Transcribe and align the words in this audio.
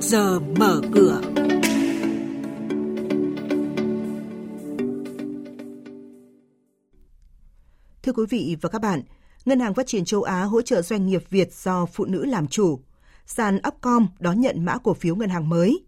trước 0.00 0.08
giờ 0.08 0.40
mở 0.40 0.80
cửa. 0.94 1.20
Thưa 8.02 8.12
quý 8.12 8.24
vị 8.30 8.56
và 8.60 8.68
các 8.68 8.82
bạn, 8.82 9.02
Ngân 9.44 9.60
hàng 9.60 9.74
Phát 9.74 9.86
triển 9.86 10.04
châu 10.04 10.22
Á 10.22 10.42
hỗ 10.42 10.62
trợ 10.62 10.82
doanh 10.82 11.06
nghiệp 11.06 11.22
Việt 11.30 11.54
do 11.54 11.86
phụ 11.86 12.04
nữ 12.04 12.24
làm 12.24 12.46
chủ. 12.46 12.80
Sàn 13.26 13.58
Upcom 13.68 14.06
đón 14.18 14.40
nhận 14.40 14.64
mã 14.64 14.78
cổ 14.78 14.94
phiếu 14.94 15.16
ngân 15.16 15.30
hàng 15.30 15.48
mới. 15.48 15.84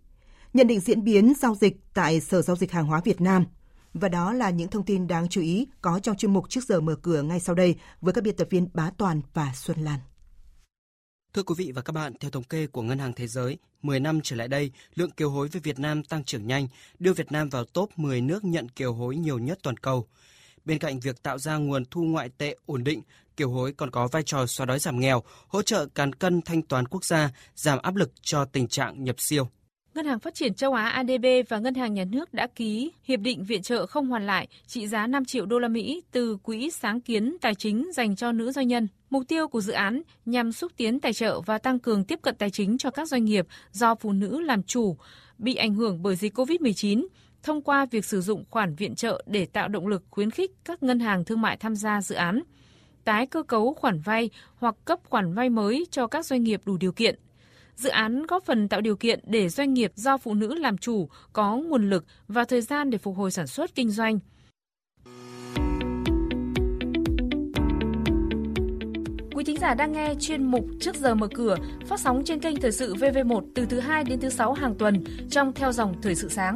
Nhận 0.53 0.67
định 0.67 0.81
diễn 0.81 1.05
biến 1.05 1.33
giao 1.41 1.55
dịch 1.55 1.77
tại 1.95 2.21
Sở 2.21 2.43
Giao 2.43 2.57
dịch 2.57 2.73
Hàng 2.73 2.87
hóa 2.87 3.01
Việt 3.05 3.21
Nam. 3.21 3.45
Và 3.95 4.09
đó 4.09 4.33
là 4.33 4.51
những 4.51 4.69
thông 4.69 4.85
tin 4.85 5.07
đáng 5.07 5.29
chú 5.29 5.41
ý 5.41 5.67
có 5.81 5.99
trong 6.03 6.17
chuyên 6.17 6.33
mục 6.33 6.49
trước 6.49 6.65
giờ 6.65 6.81
mở 6.81 6.97
cửa 7.03 7.23
ngay 7.23 7.41
sau 7.41 7.55
đây 7.55 7.75
với 8.01 8.13
các 8.13 8.25
biên 8.25 8.37
tập 8.37 8.47
viên 8.51 8.69
Bá 8.75 8.91
Toàn 8.97 9.21
và 9.35 9.53
Xuân 9.55 9.79
Lan. 9.81 9.99
Thưa 11.35 11.43
quý 11.43 11.55
vị 11.59 11.73
và 11.75 11.83
các 11.83 11.93
bạn, 11.93 12.12
theo 12.21 12.30
thống 12.30 12.45
kê 12.45 12.66
của 12.66 12.83
Ngân 12.83 12.98
hàng 12.98 13.12
Thế 13.12 13.27
giới, 13.27 13.59
10 13.83 14.01
năm 14.01 14.20
trở 14.23 14.37
lại 14.37 14.48
đây, 14.48 14.70
lượng 14.95 15.11
kiều 15.11 15.30
hối 15.30 15.48
về 15.48 15.61
Việt 15.61 15.79
Nam 15.79 16.05
tăng 16.05 16.25
trưởng 16.25 16.47
nhanh, 16.47 16.69
đưa 16.98 17.12
Việt 17.12 17.33
Nam 17.33 17.48
vào 17.48 17.65
top 17.65 17.91
10 17.97 18.20
nước 18.20 18.45
nhận 18.45 18.69
kiều 18.69 18.93
hối 18.93 19.16
nhiều 19.16 19.39
nhất 19.39 19.59
toàn 19.62 19.77
cầu. 19.77 20.06
Bên 20.65 20.79
cạnh 20.79 21.01
việc 21.01 21.23
tạo 21.23 21.39
ra 21.39 21.56
nguồn 21.56 21.84
thu 21.91 22.03
ngoại 22.03 22.30
tệ 22.39 22.56
ổn 22.66 22.84
định, 22.84 23.03
kiều 23.37 23.51
hối 23.51 23.73
còn 23.73 23.91
có 23.91 24.09
vai 24.09 24.23
trò 24.23 24.47
xóa 24.47 24.66
đói 24.66 24.79
giảm 24.79 25.01
nghèo, 25.01 25.23
hỗ 25.48 25.62
trợ 25.62 25.87
cán 25.87 26.12
cân 26.12 26.43
thanh 26.43 26.62
toán 26.62 26.89
quốc 26.89 27.05
gia, 27.05 27.31
giảm 27.55 27.78
áp 27.83 27.97
lực 27.97 28.12
cho 28.23 28.45
tình 28.45 28.69
trạng 28.69 29.05
nhập 29.05 29.17
siêu. 29.19 29.48
Ngân 29.95 30.07
hàng 30.07 30.19
Phát 30.19 30.35
triển 30.35 30.55
châu 30.55 30.73
Á 30.73 30.89
ADB 30.89 31.27
và 31.49 31.59
Ngân 31.59 31.75
hàng 31.75 31.95
Nhà 31.95 32.05
nước 32.05 32.35
đã 32.35 32.47
ký 32.55 32.93
hiệp 33.05 33.21
định 33.21 33.45
viện 33.45 33.62
trợ 33.62 33.87
không 33.87 34.07
hoàn 34.07 34.27
lại 34.27 34.48
trị 34.67 34.87
giá 34.87 35.07
5 35.07 35.25
triệu 35.25 35.47
đô 35.47 35.59
la 35.59 35.69
Mỹ 35.69 36.03
từ 36.12 36.37
Quỹ 36.37 36.71
sáng 36.71 37.01
kiến 37.01 37.37
tài 37.41 37.55
chính 37.55 37.93
dành 37.93 38.17
cho 38.17 38.33
nữ 38.33 38.53
doanh 38.53 38.69
nhân. 38.69 38.89
Mục 39.11 39.23
tiêu 39.29 39.48
của 39.48 39.61
dự 39.61 39.73
án 39.73 40.03
nhằm 40.27 40.53
xúc 40.53 40.73
tiến 40.77 41.01
tài 41.01 41.12
trợ 41.12 41.41
và 41.41 41.59
tăng 41.59 41.79
cường 41.79 42.05
tiếp 42.05 42.19
cận 42.23 42.34
tài 42.39 42.51
chính 42.51 42.79
cho 42.79 42.91
các 42.91 43.09
doanh 43.09 43.25
nghiệp 43.25 43.47
do 43.73 43.95
phụ 43.95 44.12
nữ 44.12 44.41
làm 44.41 44.62
chủ 44.62 44.97
bị 45.39 45.55
ảnh 45.55 45.75
hưởng 45.75 46.03
bởi 46.03 46.17
dịch 46.17 46.39
COVID-19 46.39 47.07
thông 47.42 47.62
qua 47.62 47.86
việc 47.91 48.05
sử 48.05 48.20
dụng 48.20 48.45
khoản 48.51 48.75
viện 48.75 48.95
trợ 48.95 49.23
để 49.27 49.47
tạo 49.47 49.69
động 49.69 49.86
lực 49.86 50.03
khuyến 50.11 50.31
khích 50.31 50.51
các 50.64 50.83
ngân 50.83 51.01
hàng 51.01 51.25
thương 51.25 51.41
mại 51.41 51.57
tham 51.57 51.77
gia 51.77 52.03
dự 52.03 52.14
án, 52.14 52.42
tái 53.05 53.27
cơ 53.27 53.42
cấu 53.42 53.75
khoản 53.75 54.01
vay 54.01 54.31
hoặc 54.57 54.75
cấp 54.84 54.98
khoản 55.09 55.34
vay 55.34 55.48
mới 55.48 55.86
cho 55.91 56.07
các 56.07 56.27
doanh 56.27 56.42
nghiệp 56.42 56.61
đủ 56.64 56.77
điều 56.77 56.92
kiện. 56.92 57.19
Dự 57.81 57.91
án 57.91 58.27
góp 58.27 58.45
phần 58.45 58.69
tạo 58.69 58.81
điều 58.81 58.97
kiện 58.97 59.20
để 59.27 59.48
doanh 59.48 59.75
nghiệp 59.75 59.92
do 59.95 60.19
phụ 60.19 60.34
nữ 60.34 60.55
làm 60.55 60.78
chủ 60.78 61.09
có 61.33 61.56
nguồn 61.56 61.91
lực 61.91 62.05
và 62.28 62.45
thời 62.45 62.61
gian 62.61 62.91
để 62.91 62.98
phục 62.98 63.17
hồi 63.17 63.31
sản 63.31 63.47
xuất 63.47 63.75
kinh 63.75 63.91
doanh. 63.91 64.19
Quý 69.34 69.45
thính 69.45 69.56
giả 69.61 69.75
đang 69.75 69.92
nghe 69.92 70.14
chuyên 70.20 70.45
mục 70.45 70.64
Trước 70.81 70.97
giờ 70.97 71.14
mở 71.14 71.28
cửa 71.34 71.56
phát 71.86 72.01
sóng 72.01 72.23
trên 72.25 72.41
kênh 72.41 72.56
Thời 72.56 72.73
sự 72.73 72.95
VV1 72.95 73.42
từ 73.55 73.67
thứ 73.67 73.81
2 73.81 74.05
đến 74.05 74.20
thứ 74.20 74.28
6 74.28 74.53
hàng 74.53 74.75
tuần 74.75 75.05
trong 75.31 75.53
theo 75.53 75.73
dòng 75.73 75.95
Thời 76.03 76.14
sự 76.14 76.28
sáng 76.28 76.55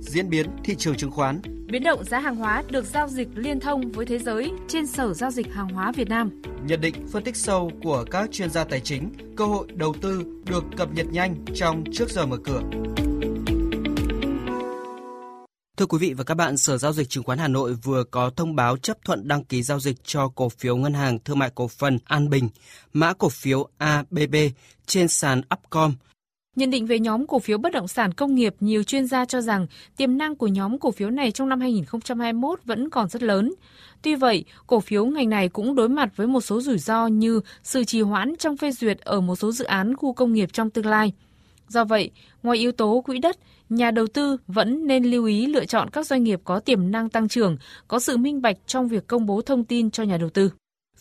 diễn 0.00 0.30
biến 0.30 0.46
thị 0.64 0.74
trường 0.74 0.96
chứng 0.96 1.10
khoán. 1.10 1.57
Biến 1.70 1.82
động 1.82 2.04
giá 2.04 2.18
hàng 2.18 2.36
hóa 2.36 2.62
được 2.70 2.84
giao 2.84 3.08
dịch 3.08 3.28
liên 3.34 3.60
thông 3.60 3.92
với 3.92 4.06
thế 4.06 4.18
giới 4.18 4.52
trên 4.68 4.86
Sở 4.86 5.14
Giao 5.14 5.30
dịch 5.30 5.52
Hàng 5.52 5.68
hóa 5.68 5.92
Việt 5.92 6.08
Nam. 6.08 6.42
Nhận 6.66 6.80
định 6.80 6.94
phân 7.12 7.24
tích 7.24 7.36
sâu 7.36 7.70
của 7.82 8.04
các 8.10 8.32
chuyên 8.32 8.50
gia 8.50 8.64
tài 8.64 8.80
chính, 8.80 9.12
cơ 9.36 9.44
hội 9.44 9.66
đầu 9.74 9.94
tư 10.00 10.24
được 10.46 10.64
cập 10.76 10.92
nhật 10.92 11.06
nhanh 11.12 11.44
trong 11.54 11.84
trước 11.92 12.10
giờ 12.10 12.26
mở 12.26 12.36
cửa. 12.44 12.62
Thưa 15.76 15.86
quý 15.86 15.98
vị 15.98 16.12
và 16.12 16.24
các 16.24 16.34
bạn, 16.34 16.56
Sở 16.56 16.78
Giao 16.78 16.92
dịch 16.92 17.08
Chứng 17.08 17.24
khoán 17.24 17.38
Hà 17.38 17.48
Nội 17.48 17.72
vừa 17.72 18.04
có 18.04 18.30
thông 18.36 18.56
báo 18.56 18.76
chấp 18.76 18.96
thuận 19.04 19.28
đăng 19.28 19.44
ký 19.44 19.62
giao 19.62 19.80
dịch 19.80 19.96
cho 20.04 20.28
cổ 20.28 20.48
phiếu 20.48 20.76
Ngân 20.76 20.94
hàng 20.94 21.18
Thương 21.18 21.38
mại 21.38 21.50
Cổ 21.54 21.68
phần 21.68 21.98
An 22.04 22.30
Bình, 22.30 22.48
mã 22.92 23.12
cổ 23.12 23.28
phiếu 23.28 23.68
ABB 23.78 24.34
trên 24.86 25.08
sàn 25.08 25.40
Upcom 25.54 25.94
Nhận 26.58 26.70
định 26.70 26.86
về 26.86 26.98
nhóm 26.98 27.26
cổ 27.26 27.38
phiếu 27.38 27.58
bất 27.58 27.72
động 27.72 27.88
sản 27.88 28.12
công 28.12 28.34
nghiệp, 28.34 28.54
nhiều 28.60 28.82
chuyên 28.82 29.06
gia 29.06 29.24
cho 29.24 29.40
rằng 29.40 29.66
tiềm 29.96 30.18
năng 30.18 30.36
của 30.36 30.46
nhóm 30.46 30.78
cổ 30.78 30.90
phiếu 30.90 31.10
này 31.10 31.30
trong 31.30 31.48
năm 31.48 31.60
2021 31.60 32.60
vẫn 32.64 32.90
còn 32.90 33.08
rất 33.08 33.22
lớn. 33.22 33.54
Tuy 34.02 34.14
vậy, 34.14 34.44
cổ 34.66 34.80
phiếu 34.80 35.06
ngành 35.06 35.30
này 35.30 35.48
cũng 35.48 35.74
đối 35.74 35.88
mặt 35.88 36.16
với 36.16 36.26
một 36.26 36.40
số 36.40 36.60
rủi 36.60 36.78
ro 36.78 37.06
như 37.06 37.40
sự 37.62 37.84
trì 37.84 38.00
hoãn 38.00 38.36
trong 38.36 38.56
phê 38.56 38.72
duyệt 38.72 39.00
ở 39.00 39.20
một 39.20 39.36
số 39.36 39.52
dự 39.52 39.64
án 39.64 39.96
khu 39.96 40.12
công 40.12 40.32
nghiệp 40.32 40.52
trong 40.52 40.70
tương 40.70 40.86
lai. 40.86 41.12
Do 41.68 41.84
vậy, 41.84 42.10
ngoài 42.42 42.58
yếu 42.58 42.72
tố 42.72 43.02
quỹ 43.06 43.18
đất, 43.18 43.38
nhà 43.68 43.90
đầu 43.90 44.06
tư 44.06 44.36
vẫn 44.46 44.86
nên 44.86 45.04
lưu 45.04 45.24
ý 45.24 45.46
lựa 45.46 45.64
chọn 45.64 45.90
các 45.90 46.06
doanh 46.06 46.24
nghiệp 46.24 46.40
có 46.44 46.60
tiềm 46.60 46.90
năng 46.90 47.08
tăng 47.08 47.28
trưởng, 47.28 47.56
có 47.88 48.00
sự 48.00 48.16
minh 48.16 48.42
bạch 48.42 48.56
trong 48.66 48.88
việc 48.88 49.06
công 49.06 49.26
bố 49.26 49.42
thông 49.42 49.64
tin 49.64 49.90
cho 49.90 50.02
nhà 50.02 50.16
đầu 50.16 50.30
tư. 50.30 50.50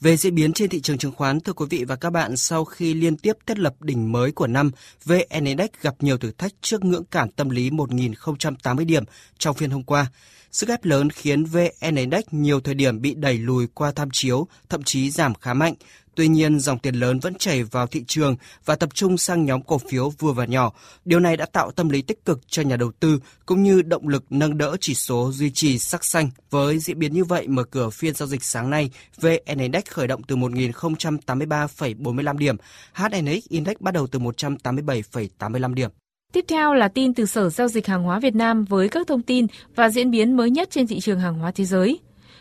Về 0.02 0.18
diễn 0.18 0.36
biến 0.36 0.54
trên 0.54 0.70
thị 0.70 0.82
trường 0.82 0.98
chứng 0.98 1.12
khoán, 1.12 1.40
thưa 1.40 1.54
quý 1.54 1.66
vị 1.70 1.84
và 1.84 1.96
các 1.96 2.10
bạn, 2.10 2.38
sau 2.38 2.66
khi 2.66 2.94
liên 2.94 3.18
tiếp 3.18 3.38
thiết 3.46 3.60
lập 3.60 3.82
đỉnh 3.82 4.12
mới 4.12 4.32
của 4.32 4.48
năm, 4.48 4.72
VN 5.06 5.46
Index 5.46 5.70
gặp 5.82 5.96
nhiều 6.00 6.18
thử 6.18 6.32
thách 6.32 6.52
trước 6.62 6.84
ngưỡng 6.86 7.06
cản 7.06 7.32
tâm 7.32 7.50
lý 7.50 7.70
1.080 7.70 8.86
điểm 8.86 9.04
trong 9.38 9.56
phiên 9.56 9.70
hôm 9.70 9.84
qua. 9.84 10.06
Sức 10.52 10.70
ép 10.70 10.86
lớn 10.86 11.10
khiến 11.10 11.46
VN 11.46 11.96
Index 11.96 12.24
nhiều 12.32 12.62
thời 12.62 12.74
điểm 12.74 13.02
bị 13.02 13.14
đẩy 13.14 13.38
lùi 13.38 13.68
qua 13.68 13.92
tham 13.96 14.10
chiếu, 14.14 14.48
thậm 14.70 14.84
chí 14.84 15.12
giảm 15.12 15.36
khá 15.36 15.54
mạnh, 15.54 15.74
Tuy 16.18 16.28
nhiên, 16.28 16.60
dòng 16.60 16.80
tiền 16.80 16.96
lớn 16.96 17.20
vẫn 17.20 17.36
chảy 17.36 17.64
vào 17.64 17.88
thị 17.88 18.04
trường 18.08 18.36
và 18.66 18.76
tập 18.76 18.90
trung 18.94 19.18
sang 19.18 19.46
nhóm 19.46 19.62
cổ 19.62 19.78
phiếu 19.78 20.10
vừa 20.10 20.32
và 20.32 20.46
nhỏ. 20.46 20.74
Điều 21.06 21.20
này 21.20 21.38
đã 21.38 21.46
tạo 21.46 21.72
tâm 21.72 21.90
lý 21.90 22.02
tích 22.02 22.26
cực 22.26 22.40
cho 22.48 22.62
nhà 22.62 22.76
đầu 22.76 22.92
tư 23.00 23.20
cũng 23.46 23.64
như 23.64 23.82
động 23.82 24.08
lực 24.08 24.26
nâng 24.30 24.58
đỡ 24.58 24.78
chỉ 24.80 24.94
số 24.94 25.32
duy 25.32 25.52
trì 25.52 25.80
sắc 25.80 26.06
xanh. 26.06 26.30
Với 26.50 26.80
diễn 26.80 27.00
biến 27.00 27.14
như 27.14 27.24
vậy, 27.24 27.48
mở 27.48 27.64
cửa 27.64 27.90
phiên 27.90 28.14
giao 28.14 28.28
dịch 28.28 28.44
sáng 28.44 28.70
nay, 28.70 28.90
VN 29.22 29.60
Index 29.60 29.84
khởi 29.86 30.08
động 30.08 30.24
từ 30.24 30.36
1.083,45 30.36 32.38
điểm, 32.38 32.56
HNX 32.94 33.48
Index 33.50 33.76
bắt 33.80 33.94
đầu 33.94 34.08
từ 34.08 34.20
187,85 34.20 35.74
điểm. 35.74 35.90
Tiếp 36.34 36.46
theo 36.48 36.74
là 36.74 36.88
tin 36.88 37.14
từ 37.14 37.26
Sở 37.26 37.50
Giao 37.50 37.68
dịch 37.68 37.88
Hàng 37.88 38.04
hóa 38.04 38.20
Việt 38.20 38.36
Nam 38.36 38.66
với 38.66 38.90
các 38.90 39.08
thông 39.08 39.22
tin 39.22 39.48
và 39.76 39.90
diễn 39.90 40.12
biến 40.12 40.38
mới 40.38 40.50
nhất 40.50 40.70
trên 40.72 40.88
thị 40.88 41.00
trường 41.00 41.20
hàng 41.20 41.40
hóa 41.40 41.52
thế 41.52 41.66
giới. 41.66 42.00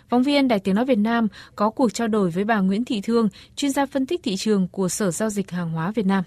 Phóng 0.09 0.23
viên 0.23 0.49
Đài 0.49 0.59
Tiếng 0.59 0.75
Nói 0.75 0.85
Việt 0.85 0.99
Nam 0.99 1.29
có 1.57 1.71
cuộc 1.71 1.95
trao 1.95 2.09
đổi 2.09 2.31
với 2.31 2.45
bà 2.45 2.61
Nguyễn 2.61 2.85
Thị 2.85 3.01
Thương, 3.01 3.29
chuyên 3.57 3.73
gia 3.73 3.87
phân 3.87 4.07
tích 4.07 4.21
thị 4.23 4.37
trường 4.37 4.69
của 4.69 4.89
Sở 4.89 5.11
Giao 5.11 5.31
dịch 5.31 5.51
Hàng 5.51 5.71
hóa 5.71 5.91
Việt 5.91 6.07
Nam. 6.07 6.25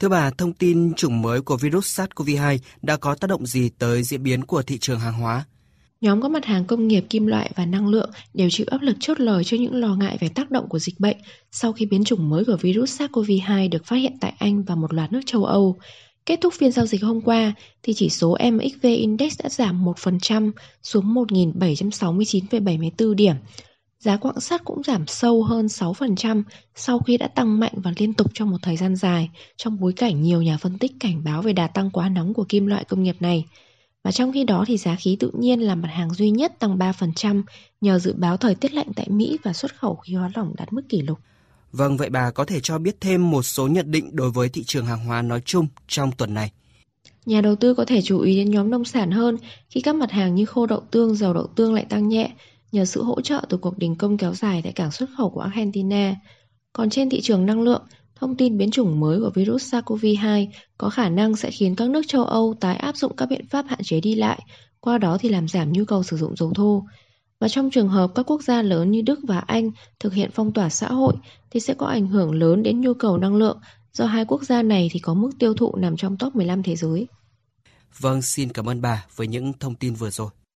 Thưa 0.00 0.08
bà, 0.08 0.30
thông 0.30 0.52
tin 0.52 0.94
chủng 0.94 1.22
mới 1.22 1.40
của 1.40 1.56
virus 1.56 2.00
SARS-CoV-2 2.00 2.58
đã 2.82 2.96
có 2.96 3.14
tác 3.14 3.30
động 3.30 3.46
gì 3.46 3.70
tới 3.78 4.02
diễn 4.02 4.22
biến 4.22 4.44
của 4.44 4.62
thị 4.62 4.78
trường 4.78 5.00
hàng 5.00 5.14
hóa? 5.14 5.44
Nhóm 6.00 6.22
các 6.22 6.30
mặt 6.30 6.44
hàng 6.44 6.64
công 6.64 6.88
nghiệp 6.88 7.04
kim 7.10 7.26
loại 7.26 7.50
và 7.56 7.66
năng 7.66 7.88
lượng 7.88 8.10
đều 8.34 8.48
chịu 8.50 8.66
áp 8.70 8.82
lực 8.82 8.96
chốt 9.00 9.20
lời 9.20 9.44
trước 9.44 9.56
những 9.60 9.74
lo 9.74 9.94
ngại 9.94 10.18
về 10.20 10.28
tác 10.28 10.50
động 10.50 10.68
của 10.68 10.78
dịch 10.78 11.00
bệnh 11.00 11.16
sau 11.50 11.72
khi 11.72 11.86
biến 11.86 12.04
chủng 12.04 12.30
mới 12.30 12.44
của 12.44 12.56
virus 12.60 13.00
SARS-CoV-2 13.00 13.70
được 13.70 13.84
phát 13.84 13.96
hiện 13.96 14.12
tại 14.20 14.34
Anh 14.38 14.62
và 14.62 14.74
một 14.74 14.94
loạt 14.94 15.12
nước 15.12 15.20
châu 15.26 15.44
Âu. 15.44 15.78
Kết 16.26 16.40
thúc 16.40 16.54
phiên 16.54 16.72
giao 16.72 16.86
dịch 16.86 17.02
hôm 17.02 17.20
qua 17.20 17.54
thì 17.82 17.94
chỉ 17.94 18.08
số 18.08 18.36
MXV 18.52 18.86
Index 18.86 19.40
đã 19.42 19.48
giảm 19.48 19.84
1% 19.84 20.52
xuống 20.82 21.14
1.769,74 21.14 23.14
điểm. 23.14 23.34
Giá 23.98 24.16
quặng 24.16 24.40
sắt 24.40 24.64
cũng 24.64 24.82
giảm 24.82 25.06
sâu 25.06 25.42
hơn 25.42 25.66
6% 25.66 26.42
sau 26.74 26.98
khi 26.98 27.16
đã 27.16 27.28
tăng 27.28 27.60
mạnh 27.60 27.72
và 27.74 27.92
liên 27.96 28.14
tục 28.14 28.30
trong 28.34 28.50
một 28.50 28.58
thời 28.62 28.76
gian 28.76 28.96
dài 28.96 29.30
trong 29.56 29.80
bối 29.80 29.92
cảnh 29.92 30.22
nhiều 30.22 30.42
nhà 30.42 30.56
phân 30.56 30.78
tích 30.78 30.92
cảnh 31.00 31.24
báo 31.24 31.42
về 31.42 31.52
đà 31.52 31.66
tăng 31.66 31.90
quá 31.90 32.08
nóng 32.08 32.34
của 32.34 32.44
kim 32.48 32.66
loại 32.66 32.84
công 32.84 33.02
nghiệp 33.02 33.16
này. 33.20 33.44
Và 34.04 34.12
trong 34.12 34.32
khi 34.32 34.44
đó 34.44 34.64
thì 34.66 34.76
giá 34.76 34.96
khí 34.96 35.16
tự 35.20 35.30
nhiên 35.38 35.60
là 35.60 35.74
mặt 35.74 35.90
hàng 35.92 36.14
duy 36.14 36.30
nhất 36.30 36.58
tăng 36.58 36.78
3% 36.78 37.42
nhờ 37.80 37.98
dự 37.98 38.12
báo 38.12 38.36
thời 38.36 38.54
tiết 38.54 38.72
lạnh 38.72 38.88
tại 38.96 39.06
Mỹ 39.10 39.38
và 39.42 39.52
xuất 39.52 39.78
khẩu 39.78 39.94
khí 39.94 40.14
hóa 40.14 40.30
lỏng 40.34 40.54
đạt 40.56 40.72
mức 40.72 40.82
kỷ 40.88 41.02
lục. 41.02 41.18
Vâng, 41.76 41.96
vậy 41.96 42.10
bà 42.10 42.30
có 42.30 42.44
thể 42.44 42.60
cho 42.60 42.78
biết 42.78 43.00
thêm 43.00 43.30
một 43.30 43.42
số 43.42 43.68
nhận 43.68 43.90
định 43.90 44.16
đối 44.16 44.30
với 44.30 44.48
thị 44.48 44.64
trường 44.64 44.86
hàng 44.86 45.04
hóa 45.04 45.22
nói 45.22 45.40
chung 45.44 45.66
trong 45.88 46.12
tuần 46.12 46.34
này. 46.34 46.50
Nhà 47.26 47.40
đầu 47.40 47.56
tư 47.56 47.74
có 47.74 47.84
thể 47.84 48.02
chú 48.02 48.20
ý 48.20 48.36
đến 48.36 48.50
nhóm 48.50 48.70
nông 48.70 48.84
sản 48.84 49.10
hơn 49.10 49.36
khi 49.70 49.80
các 49.80 49.94
mặt 49.94 50.10
hàng 50.10 50.34
như 50.34 50.44
khô 50.44 50.66
đậu 50.66 50.80
tương, 50.90 51.14
dầu 51.14 51.34
đậu 51.34 51.46
tương 51.46 51.74
lại 51.74 51.86
tăng 51.88 52.08
nhẹ 52.08 52.32
nhờ 52.72 52.84
sự 52.84 53.02
hỗ 53.02 53.20
trợ 53.20 53.40
từ 53.48 53.56
cuộc 53.56 53.78
đình 53.78 53.96
công 53.96 54.18
kéo 54.18 54.34
dài 54.34 54.60
tại 54.64 54.72
cảng 54.72 54.90
xuất 54.90 55.08
khẩu 55.16 55.30
của 55.30 55.40
Argentina. 55.40 56.14
Còn 56.72 56.90
trên 56.90 57.10
thị 57.10 57.20
trường 57.20 57.46
năng 57.46 57.62
lượng, 57.62 57.82
thông 58.16 58.36
tin 58.36 58.58
biến 58.58 58.70
chủng 58.70 59.00
mới 59.00 59.20
của 59.20 59.30
virus 59.34 59.74
SARS-CoV-2 59.74 60.46
có 60.78 60.90
khả 60.90 61.08
năng 61.08 61.36
sẽ 61.36 61.50
khiến 61.50 61.76
các 61.76 61.90
nước 61.90 62.02
châu 62.08 62.24
Âu 62.24 62.54
tái 62.60 62.76
áp 62.76 62.96
dụng 62.96 63.16
các 63.16 63.26
biện 63.26 63.46
pháp 63.46 63.64
hạn 63.68 63.80
chế 63.82 64.00
đi 64.00 64.14
lại, 64.14 64.42
qua 64.80 64.98
đó 64.98 65.18
thì 65.20 65.28
làm 65.28 65.48
giảm 65.48 65.72
nhu 65.72 65.84
cầu 65.84 66.02
sử 66.02 66.16
dụng 66.16 66.36
dầu 66.36 66.52
thô. 66.54 66.82
Và 67.40 67.48
trong 67.48 67.70
trường 67.70 67.88
hợp 67.88 68.10
các 68.14 68.30
quốc 68.30 68.42
gia 68.42 68.62
lớn 68.62 68.90
như 68.90 69.02
Đức 69.02 69.20
và 69.22 69.38
Anh 69.38 69.70
thực 70.00 70.14
hiện 70.14 70.30
phong 70.34 70.52
tỏa 70.52 70.68
xã 70.68 70.88
hội 70.88 71.14
thì 71.50 71.60
sẽ 71.60 71.74
có 71.74 71.86
ảnh 71.86 72.06
hưởng 72.06 72.34
lớn 72.34 72.62
đến 72.62 72.80
nhu 72.80 72.94
cầu 72.94 73.18
năng 73.18 73.36
lượng 73.36 73.58
do 73.92 74.06
hai 74.06 74.24
quốc 74.24 74.42
gia 74.42 74.62
này 74.62 74.88
thì 74.92 75.00
có 75.00 75.14
mức 75.14 75.30
tiêu 75.38 75.54
thụ 75.54 75.76
nằm 75.76 75.96
trong 75.96 76.16
top 76.16 76.34
15 76.34 76.62
thế 76.62 76.76
giới. 76.76 77.06
Vâng, 77.98 78.22
xin 78.22 78.52
cảm 78.52 78.68
ơn 78.68 78.82
bà 78.82 79.06
với 79.16 79.26
những 79.26 79.52
thông 79.52 79.74
tin 79.74 79.94
vừa 79.94 80.10
rồi. 80.10 80.30